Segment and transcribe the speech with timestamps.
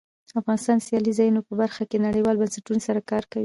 [0.39, 3.39] افغانستان د سیلانی ځایونه په برخه کې نړیوالو بنسټونو سره کار کوي.